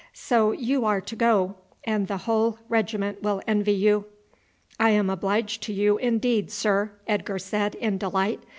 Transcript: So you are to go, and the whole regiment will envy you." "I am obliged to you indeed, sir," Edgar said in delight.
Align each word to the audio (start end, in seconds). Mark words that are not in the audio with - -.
So 0.13 0.51
you 0.51 0.83
are 0.83 0.99
to 0.99 1.15
go, 1.15 1.57
and 1.83 2.07
the 2.07 2.17
whole 2.25 2.57
regiment 2.67 3.21
will 3.21 3.39
envy 3.45 3.73
you." 3.73 4.05
"I 4.79 4.89
am 4.89 5.11
obliged 5.11 5.61
to 5.65 5.73
you 5.73 5.99
indeed, 5.99 6.49
sir," 6.49 6.93
Edgar 7.05 7.37
said 7.37 7.75
in 7.75 7.99
delight. 7.99 8.39